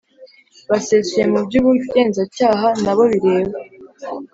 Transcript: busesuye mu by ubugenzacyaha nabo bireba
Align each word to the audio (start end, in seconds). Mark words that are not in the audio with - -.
busesuye 0.69 1.25
mu 1.31 1.39
by 1.45 1.55
ubugenzacyaha 1.59 2.67
nabo 2.83 3.03
bireba 3.11 3.57